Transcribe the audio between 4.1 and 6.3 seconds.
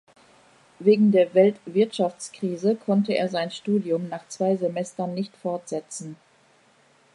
zwei Semestern nicht fortsetzen.